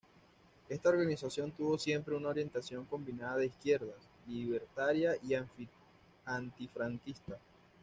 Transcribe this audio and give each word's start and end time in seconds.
Esta 0.67 0.89
organización 0.89 1.51
tuvo 1.51 1.77
siempre 1.77 2.15
una 2.15 2.29
orientación 2.29 2.85
combinada 2.85 3.37
de 3.37 3.45
izquierdas, 3.45 4.09
libertaria 4.27 5.13
y 5.21 5.35
antifranquista. 6.25 7.37